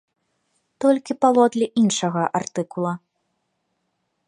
[0.85, 2.93] Толькі паводле іншага артыкула.